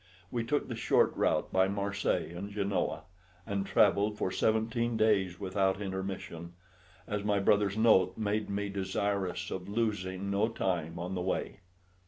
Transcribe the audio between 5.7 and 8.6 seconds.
intermission, as my brother's note made